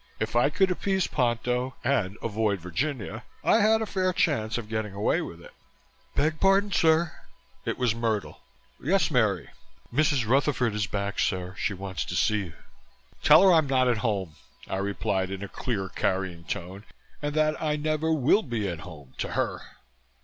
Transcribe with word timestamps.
If 0.19 0.35
I 0.35 0.49
could 0.49 0.71
appease 0.71 1.05
Ponto 1.05 1.75
and 1.83 2.17
avoid 2.23 2.59
Virginia, 2.59 3.21
I 3.43 3.57
had 3.59 3.83
a 3.83 3.85
fair 3.85 4.11
chance 4.13 4.57
of 4.57 4.67
getting 4.67 4.95
away 4.95 5.21
with 5.21 5.39
it. 5.43 5.53
"Beg 6.15 6.39
pardon, 6.39 6.71
sir!" 6.71 7.11
It 7.65 7.77
was 7.77 7.93
Myrtle. 7.93 8.41
"Yes, 8.81 9.11
Mary?" 9.11 9.49
"Mrs. 9.93 10.27
Rutherford 10.27 10.73
is 10.73 10.87
back, 10.87 11.19
sir. 11.19 11.53
She 11.55 11.75
wants 11.75 12.03
to 12.05 12.15
see 12.15 12.45
you." 12.45 12.53
"Tell 13.21 13.43
her 13.43 13.53
I 13.53 13.59
am 13.59 13.67
not 13.67 13.87
at 13.87 13.97
home," 13.99 14.37
I 14.67 14.77
replied 14.77 15.29
in 15.29 15.43
a 15.43 15.47
clear 15.47 15.87
carrying 15.89 16.45
tone. 16.45 16.83
"And 17.21 17.35
that 17.35 17.61
I 17.61 17.75
never 17.75 18.11
will 18.11 18.41
be 18.41 18.67
at 18.67 18.79
home 18.79 19.13
to 19.19 19.33
her." 19.33 19.61